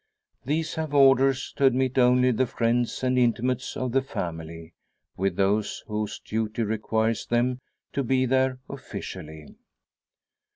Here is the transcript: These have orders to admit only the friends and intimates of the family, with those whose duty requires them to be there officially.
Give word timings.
These 0.45 0.73
have 0.73 0.95
orders 0.95 1.53
to 1.57 1.65
admit 1.67 1.99
only 1.99 2.31
the 2.31 2.47
friends 2.47 3.03
and 3.03 3.19
intimates 3.19 3.77
of 3.77 3.91
the 3.91 4.01
family, 4.01 4.73
with 5.15 5.35
those 5.35 5.83
whose 5.85 6.17
duty 6.17 6.63
requires 6.63 7.27
them 7.27 7.61
to 7.93 8.03
be 8.03 8.25
there 8.25 8.57
officially. 8.67 9.57